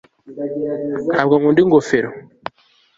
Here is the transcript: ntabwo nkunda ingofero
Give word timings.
ntabwo 1.11 1.33
nkunda 1.37 1.59
ingofero 1.63 2.09